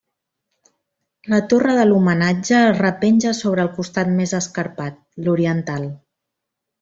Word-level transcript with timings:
La 1.33 1.39
torre 1.51 1.75
de 1.81 1.83
l'homenatge 1.89 2.55
es 2.61 2.79
repenja 2.85 3.33
sobre 3.43 3.65
el 3.67 3.71
costat 3.79 4.09
més 4.21 4.33
escarpat, 4.39 4.97
l'oriental. 5.29 5.87